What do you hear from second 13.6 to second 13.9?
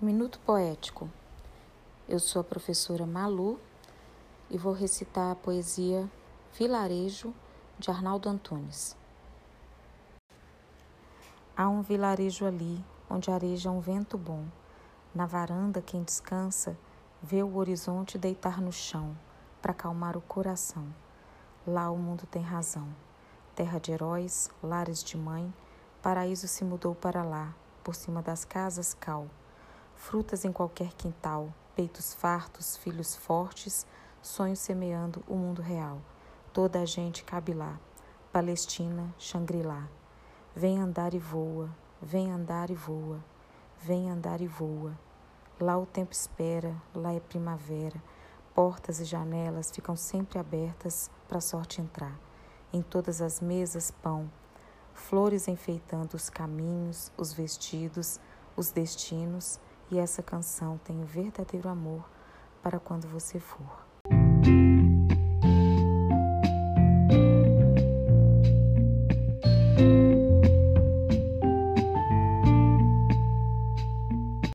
um